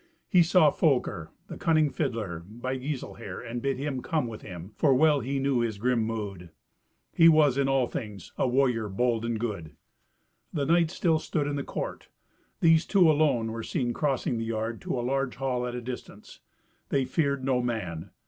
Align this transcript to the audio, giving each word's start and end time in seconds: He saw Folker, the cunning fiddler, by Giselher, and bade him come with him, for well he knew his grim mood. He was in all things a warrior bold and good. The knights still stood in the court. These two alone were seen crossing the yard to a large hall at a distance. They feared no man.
He 0.27 0.41
saw 0.41 0.71
Folker, 0.71 1.29
the 1.45 1.57
cunning 1.59 1.91
fiddler, 1.91 2.43
by 2.49 2.75
Giselher, 2.75 3.39
and 3.39 3.61
bade 3.61 3.77
him 3.77 4.01
come 4.01 4.25
with 4.25 4.41
him, 4.41 4.71
for 4.75 4.95
well 4.95 5.19
he 5.19 5.37
knew 5.37 5.59
his 5.59 5.77
grim 5.77 6.01
mood. 6.01 6.49
He 7.13 7.29
was 7.29 7.55
in 7.55 7.69
all 7.69 7.85
things 7.85 8.31
a 8.35 8.47
warrior 8.47 8.89
bold 8.89 9.23
and 9.25 9.39
good. 9.39 9.75
The 10.51 10.65
knights 10.65 10.95
still 10.95 11.19
stood 11.19 11.45
in 11.45 11.55
the 11.55 11.63
court. 11.63 12.09
These 12.61 12.87
two 12.87 13.11
alone 13.11 13.51
were 13.51 13.61
seen 13.61 13.93
crossing 13.93 14.39
the 14.39 14.43
yard 14.45 14.81
to 14.81 14.99
a 14.99 15.05
large 15.05 15.35
hall 15.35 15.67
at 15.67 15.75
a 15.75 15.81
distance. 15.83 16.39
They 16.89 17.05
feared 17.05 17.45
no 17.45 17.61
man. 17.61 18.09